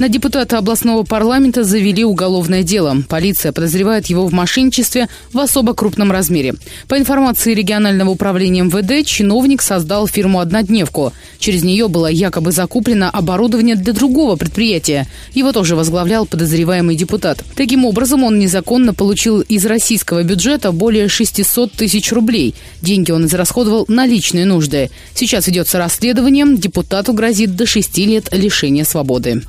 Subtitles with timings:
[0.00, 3.02] На депутата областного парламента завели уголовное дело.
[3.06, 6.54] Полиция подозревает его в мошенничестве в особо крупном размере.
[6.88, 11.12] По информации регионального управления МВД, чиновник создал фирму «Однодневку».
[11.38, 15.06] Через нее было якобы закуплено оборудование для другого предприятия.
[15.34, 17.44] Его тоже возглавлял подозреваемый депутат.
[17.54, 22.54] Таким образом, он незаконно получил из российского бюджета более 600 тысяч рублей.
[22.80, 24.88] Деньги он израсходовал на личные нужды.
[25.12, 26.46] Сейчас ведется расследование.
[26.56, 29.42] Депутату грозит до 6 лет лишения свободы.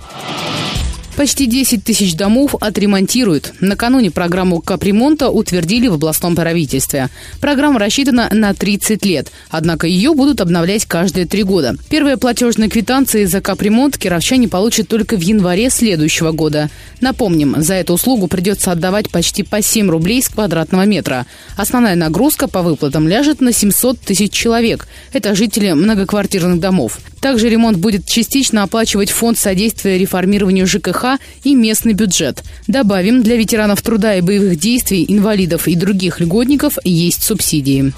[1.22, 3.54] Почти 10 тысяч домов отремонтируют.
[3.59, 7.09] Накануне программу капремонта утвердили в областном правительстве.
[7.40, 11.76] Программа рассчитана на 30 лет, однако ее будут обновлять каждые три года.
[11.91, 16.72] Первые платежные квитанции за капремонт кировчане получат только в январе следующего года.
[17.02, 21.28] Напомним, за эту услугу придется отдавать почти по 7 рублей с квадратного метра.
[21.56, 24.88] Основная нагрузка по выплатам ляжет на 700 тысяч человек.
[25.14, 27.00] Это жители многоквартирных домов.
[27.22, 32.44] Также ремонт будет частично оплачивать фонд содействия реформированию ЖКХ и местный бюджет.
[32.67, 37.94] Добавим, для ветеранов труда и боевых действий, инвалидов и других льготников есть субсидии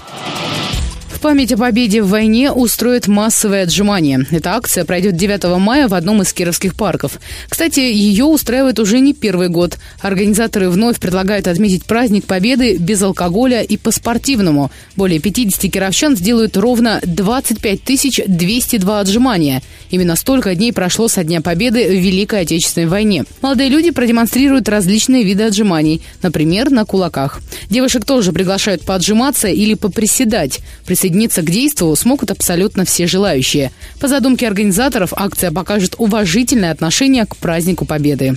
[1.24, 4.26] память о победе в войне устроит массовое отжимание.
[4.30, 7.18] Эта акция пройдет 9 мая в одном из кировских парков.
[7.48, 9.78] Кстати, ее устраивает уже не первый год.
[10.02, 14.70] Организаторы вновь предлагают отметить праздник Победы без алкоголя и по-спортивному.
[14.96, 19.62] Более 50 кировчан сделают ровно 25 202 отжимания.
[19.88, 23.24] Именно столько дней прошло со Дня Победы в Великой Отечественной войне.
[23.40, 27.40] Молодые люди продемонстрируют различные виды отжиманий, например, на кулаках.
[27.70, 30.60] Девушек тоже приглашают поотжиматься или поприседать.
[30.84, 33.70] Присоединяйтесь присоединиться к действу смогут абсолютно все желающие.
[34.00, 38.36] По задумке организаторов, акция покажет уважительное отношение к празднику Победы.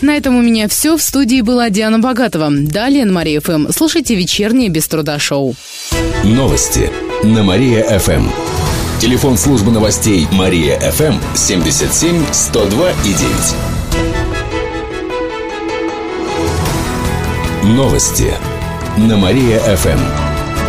[0.00, 0.96] На этом у меня все.
[0.96, 2.48] В студии была Диана Богатова.
[2.50, 3.72] Далее на Мария ФМ.
[3.72, 5.56] Слушайте вечернее без труда шоу.
[6.22, 6.90] Новости
[7.24, 8.28] на Мария ФМ.
[9.00, 13.14] Телефон службы новостей Мария ФМ 77 102 и
[17.64, 17.76] 9.
[17.76, 18.32] Новости
[18.98, 20.27] на Мария ФМ.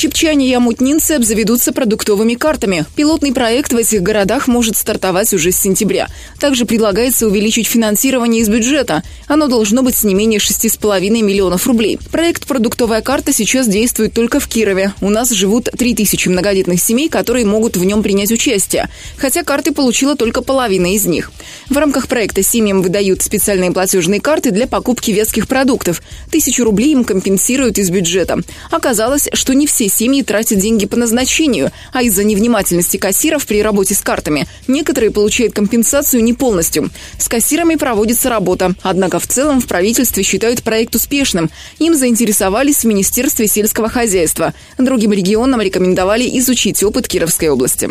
[0.00, 2.86] Чепчане и амутнинцы обзаведутся продуктовыми картами.
[2.96, 6.08] Пилотный проект в этих городах может стартовать уже с сентября.
[6.38, 9.02] Также предлагается увеличить финансирование из бюджета.
[9.26, 11.98] Оно должно быть не менее 6,5 миллионов рублей.
[12.10, 14.94] Проект «Продуктовая карта» сейчас действует только в Кирове.
[15.02, 18.88] У нас живут 3000 многодетных семей, которые могут в нем принять участие.
[19.18, 21.30] Хотя карты получила только половина из них.
[21.68, 26.00] В рамках проекта семьям выдают специальные платежные карты для покупки веских продуктов.
[26.30, 28.38] Тысячу рублей им компенсируют из бюджета.
[28.70, 33.94] Оказалось, что не все семьи тратят деньги по назначению, а из-за невнимательности кассиров при работе
[33.94, 36.90] с картами некоторые получают компенсацию не полностью.
[37.18, 38.74] С кассирами проводится работа.
[38.82, 41.50] Однако в целом в правительстве считают проект успешным.
[41.78, 44.54] Им заинтересовались в Министерстве сельского хозяйства.
[44.78, 47.90] Другим регионам рекомендовали изучить опыт Кировской области.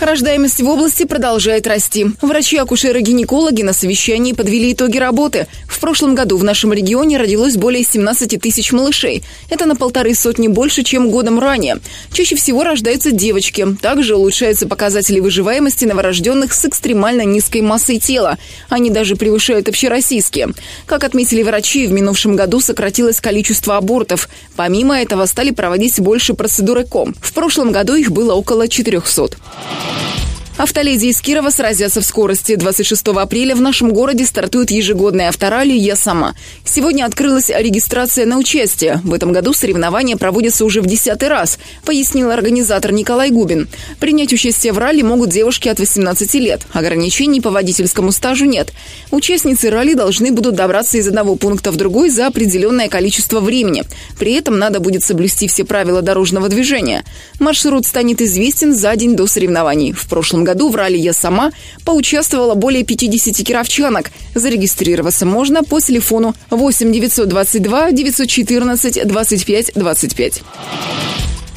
[0.00, 2.06] Рождаемость в области продолжает расти.
[2.20, 5.46] Врачи-акушеры-гинекологи на совещании подвели итоги работы.
[5.68, 9.22] В прошлом году в нашем регионе родилось более 17 тысяч малышей.
[9.50, 11.78] Это на полторы сотни больше, чем годом ранее.
[12.12, 13.66] Чаще всего рождаются девочки.
[13.80, 18.38] Также улучшаются показатели выживаемости новорожденных с экстремально низкой массой тела.
[18.68, 20.48] Они даже превышают общероссийские.
[20.86, 24.28] Как отметили врачи, в минувшем году сократилось количество абортов.
[24.56, 27.12] Помимо этого стали проводить больше процедур ЭКО.
[27.20, 29.36] В прошлом году их было около 400.
[29.84, 30.33] Bye.
[30.56, 32.54] Автоледи из Кирова сразятся в скорости.
[32.54, 36.36] 26 апреля в нашем городе стартует ежегодная авторалли «Я сама».
[36.64, 39.00] Сегодня открылась регистрация на участие.
[39.02, 43.66] В этом году соревнования проводятся уже в десятый раз, пояснил организатор Николай Губин.
[43.98, 46.60] Принять участие в ралли могут девушки от 18 лет.
[46.72, 48.72] Ограничений по водительскому стажу нет.
[49.10, 53.82] Участницы ралли должны будут добраться из одного пункта в другой за определенное количество времени.
[54.20, 57.04] При этом надо будет соблюсти все правила дорожного движения.
[57.40, 59.92] Маршрут станет известен за день до соревнований.
[59.92, 61.52] В прошлом году в ралли «Я сама»
[61.84, 64.10] поучаствовала более 50 кировчанок.
[64.34, 70.42] Зарегистрироваться можно по телефону 8 922 914 25 25.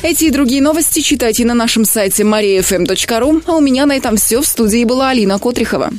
[0.03, 3.43] Эти и другие новости читайте на нашем сайте mariafm.ru.
[3.47, 4.41] А у меня на этом все.
[4.41, 5.91] В студии была Алина Котрихова.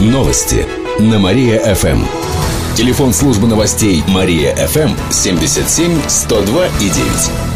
[0.00, 0.64] Новости
[1.00, 2.04] на Мария-ФМ.
[2.76, 7.55] Телефон службы новостей Мария-ФМ 77 102 и 9.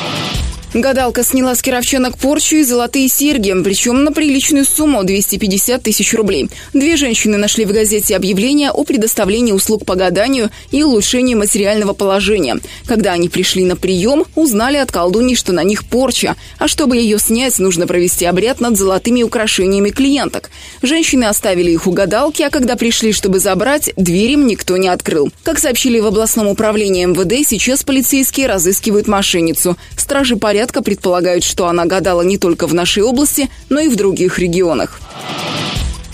[0.73, 6.49] Гадалка сняла с кировчанок порчу и золотые серьги, причем на приличную сумму– 250 тысяч рублей.
[6.71, 12.57] Две женщины нашли в газете объявление о предоставлении услуг по гаданию и улучшении материального положения.
[12.85, 17.19] Когда они пришли на прием, узнали от колдуньи, что на них порча, а чтобы ее
[17.19, 20.51] снять, нужно провести обряд над золотыми украшениями клиенток.
[20.81, 25.33] Женщины оставили их у гадалки, а когда пришли, чтобы забрать, дверь им никто не открыл.
[25.43, 29.75] Как сообщили в областном управлении МВД, сейчас полицейские разыскивают мошенницу.
[29.97, 33.95] Стражи порядка порядка предполагают, что она гадала не только в нашей области, но и в
[33.95, 35.01] других регионах.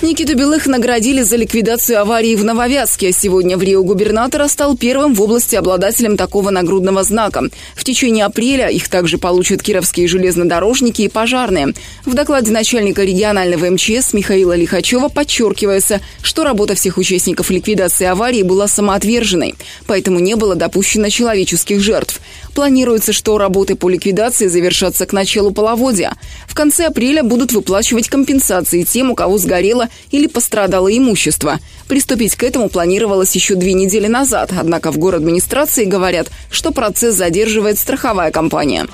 [0.01, 3.11] Никиту Белых наградили за ликвидацию аварии в Нововятске.
[3.11, 7.49] Сегодня в Рио губернатора стал первым в области обладателем такого нагрудного знака.
[7.75, 11.73] В течение апреля их также получат кировские железнодорожники и пожарные.
[12.05, 18.67] В докладе начальника регионального МЧС Михаила Лихачева подчеркивается, что работа всех участников ликвидации аварии была
[18.67, 19.55] самоотверженной,
[19.87, 22.21] поэтому не было допущено человеческих жертв.
[22.57, 26.13] Планируется, что работы по ликвидации завершатся к началу половодья.
[26.47, 31.59] В конце апреля будут выплачивать компенсации тем, у кого сгорело или пострадало имущество.
[31.87, 37.13] Приступить к этому планировалось еще две недели назад, однако в город администрации говорят, что процесс
[37.13, 38.87] задерживает страховая компания.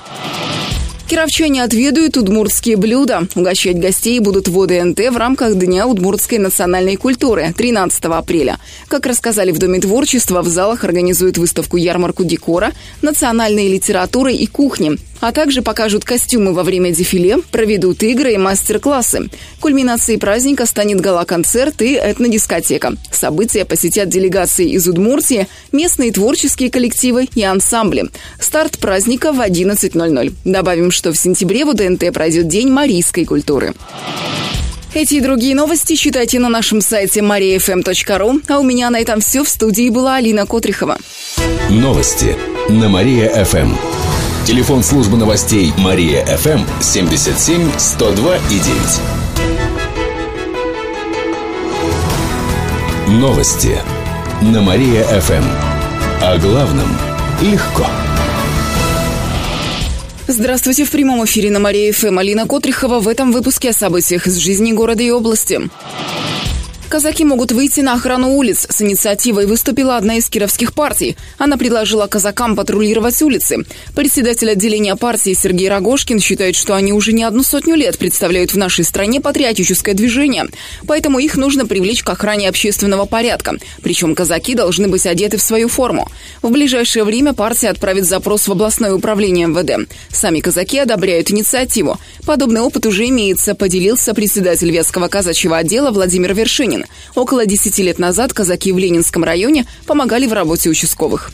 [1.06, 3.28] Кировчане отведают удмуртские блюда.
[3.34, 8.58] Угощать гостей будут в ОДНТ в рамках Дня удмуртской национальной культуры 13 апреля.
[8.88, 12.72] Как рассказали в Доме творчества, в залах организуют выставку-ярмарку декора,
[13.02, 19.30] национальной литературы и кухни а также покажут костюмы во время дефиле, проведут игры и мастер-классы.
[19.58, 22.96] Кульминацией праздника станет гала-концерт и этнодискотека.
[23.10, 28.10] События посетят делегации из Удмуртии, местные творческие коллективы и ансамбли.
[28.38, 30.34] Старт праздника в 11.00.
[30.44, 33.72] Добавим, что в сентябре в УДНТ пройдет День марийской культуры.
[34.92, 38.42] Эти и другие новости читайте на нашем сайте mariafm.ru.
[38.46, 39.42] А у меня на этом все.
[39.42, 40.98] В студии была Алина Котрихова.
[41.70, 42.36] Новости
[42.68, 44.13] на Мария-ФМ.
[44.44, 48.60] Телефон службы новостей Мария ФМ 77 102 и
[53.08, 53.20] 9.
[53.22, 53.78] Новости
[54.42, 55.44] на Мария ФМ.
[56.20, 56.88] О главном
[57.40, 57.86] легко.
[60.26, 64.36] Здравствуйте, в прямом эфире на Мария ФМ Алина Котрихова в этом выпуске о событиях из
[64.36, 65.70] жизни города и области.
[66.94, 68.68] Казаки могут выйти на охрану улиц.
[68.70, 71.16] С инициативой выступила одна из кировских партий.
[71.38, 73.64] Она предложила казакам патрулировать улицы.
[73.96, 78.58] Председатель отделения партии Сергей Рогошкин считает, что они уже не одну сотню лет представляют в
[78.58, 80.46] нашей стране патриотическое движение.
[80.86, 83.56] Поэтому их нужно привлечь к охране общественного порядка.
[83.82, 86.08] Причем казаки должны быть одеты в свою форму.
[86.42, 89.90] В ближайшее время партия отправит запрос в областное управление МВД.
[90.12, 91.98] Сами казаки одобряют инициативу.
[92.24, 96.83] Подобный опыт уже имеется, поделился председатель Вятского казачьего отдела Владимир Вершинин.
[97.14, 101.30] Около 10 лет назад казаки в Ленинском районе помогали в работе участковых.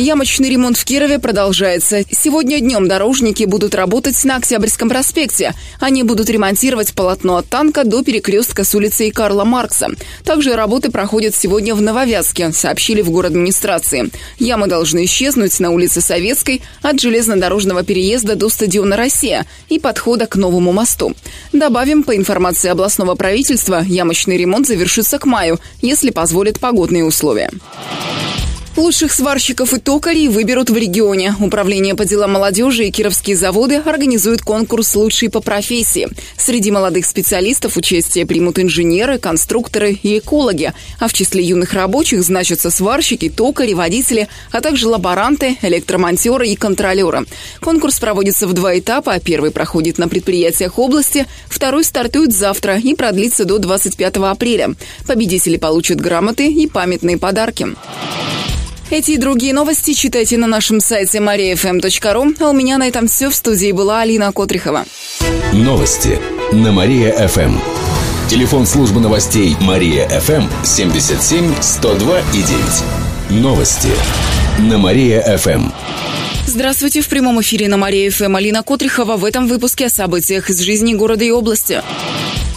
[0.00, 2.02] Ямочный ремонт в Кирове продолжается.
[2.10, 5.52] Сегодня днем дорожники будут работать на Октябрьском проспекте.
[5.78, 9.88] Они будут ремонтировать полотно от танка до перекрестка с улицей Карла Маркса.
[10.24, 14.10] Также работы проходят сегодня в Нововязке, сообщили в город администрации.
[14.38, 20.36] Ямы должны исчезнуть на улице Советской от железнодорожного переезда до стадиона «Россия» и подхода к
[20.36, 21.14] новому мосту.
[21.52, 27.50] Добавим, по информации областного правительства, ямочный ремонт завершится к маю, если позволят погодные условия.
[28.80, 31.34] Лучших сварщиков и токарей выберут в регионе.
[31.38, 36.08] Управление по делам молодежи и кировские заводы организуют конкурс «Лучшие по профессии».
[36.38, 40.72] Среди молодых специалистов участие примут инженеры, конструкторы и экологи.
[40.98, 47.26] А в числе юных рабочих значатся сварщики, токари, водители, а также лаборанты, электромонтеры и контролеры.
[47.60, 49.20] Конкурс проводится в два этапа.
[49.20, 54.74] Первый проходит на предприятиях области, второй стартует завтра и продлится до 25 апреля.
[55.06, 57.76] Победители получат грамоты и памятные подарки.
[58.90, 62.36] Эти и другие новости читайте на нашем сайте mariafm.ru.
[62.40, 63.30] А у меня на этом все.
[63.30, 64.84] В студии была Алина Котрихова.
[65.52, 66.18] Новости
[66.50, 67.56] на Мария-ФМ.
[68.28, 72.42] Телефон службы новостей Мария-ФМ 77 102 и
[73.30, 73.42] 9.
[73.42, 73.90] Новости
[74.58, 75.70] на Мария-ФМ.
[76.46, 80.94] Здравствуйте, в прямом эфире на Мария-ФМ Алина Котрихова в этом выпуске о событиях из жизни
[80.94, 81.80] города и области.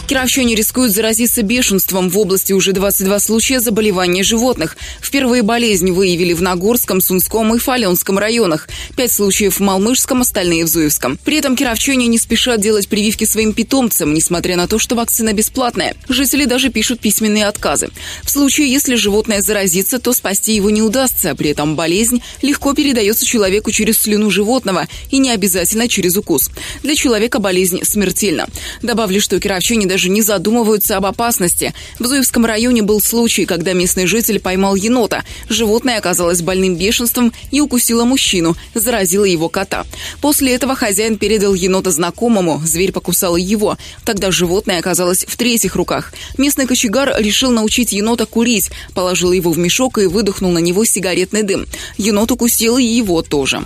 [0.06, 2.10] Кировчане рискуют заразиться бешенством.
[2.10, 4.76] В области уже 22 случая заболевания животных.
[5.00, 8.68] Впервые болезнь выявили в Нагорском, Сунском и Фаленском районах.
[8.96, 11.18] Пять случаев в Малмышском, остальные в Зуевском.
[11.24, 15.96] При этом кировчане не спешат делать прививки своим питомцам, несмотря на то, что вакцина бесплатная.
[16.06, 17.88] Жители даже пишут письменные отказы.
[18.24, 21.34] В случае, если животное заразится, то спасти его не удастся.
[21.34, 26.50] При этом болезнь легко передается человеку через слюну животного и не обязательно через укус.
[26.82, 28.48] Для человека болезнь смертельна.
[28.82, 31.74] Добавлю, что кировчане даже не задумываются об опасности.
[31.98, 35.24] В Зуевском районе был случай, когда местный житель поймал енота.
[35.48, 39.84] Животное оказалось больным бешенством и укусило мужчину, заразило его кота.
[40.20, 43.78] После этого хозяин передал енота знакомому, зверь покусал его.
[44.04, 46.12] Тогда животное оказалось в третьих руках.
[46.38, 51.42] Местный кочегар решил научить енота курить, положил его в мешок и выдохнул на него сигаретный
[51.42, 51.66] дым.
[51.96, 53.62] Енот укусил и его тоже.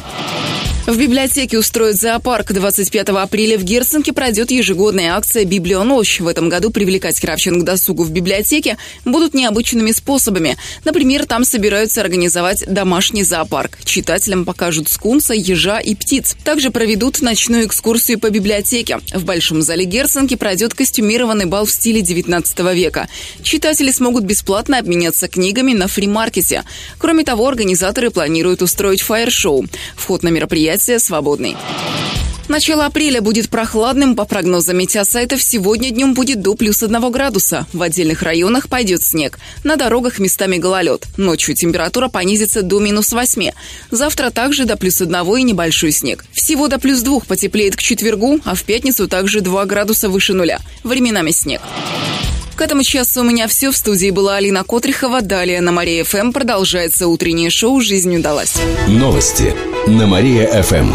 [0.89, 2.51] В библиотеке устроят зоопарк.
[2.51, 6.18] 25 апреля в Герценке пройдет ежегодная акция «Библионочь».
[6.21, 10.57] В этом году привлекать кравчин к досугу в библиотеке будут необычными способами.
[10.85, 13.79] Например, там собираются организовать домашний зоопарк.
[13.85, 16.37] Читателям покажут скунса, ежа и птиц.
[16.45, 19.01] Также проведут ночную экскурсию по библиотеке.
[19.15, 23.09] В Большом зале Герценки пройдет костюмированный бал в стиле 19 века.
[23.43, 26.65] Читатели смогут бесплатно обменяться книгами на фримаркете.
[26.99, 29.67] Кроме того, организаторы планируют устроить фаер-шоу.
[29.97, 31.57] Вход на мероприятие свободный.
[32.49, 34.17] Начало апреля будет прохладным.
[34.17, 37.67] По прогнозам метеосайтов, сегодня днем будет до плюс 1 градуса.
[37.75, 39.39] В отдельных районах пойдет снег.
[39.65, 41.07] На дорогах местами гололед.
[41.19, 43.51] Ночью температура понизится до минус 8.
[43.91, 46.25] Завтра также до плюс 1 и небольшой снег.
[46.33, 50.61] Всего до плюс 2 потеплеет к четвергу, а в пятницу также 2 градуса выше нуля.
[50.85, 51.61] Временами снег.
[52.57, 53.71] К этому часу у меня все.
[53.71, 55.21] В студии была Алина Котрихова.
[55.21, 58.55] Далее на Мария ФМ продолжается утреннее шоу «Жизнь удалась».
[58.89, 59.55] Новости
[59.87, 60.95] на Мария ФМ.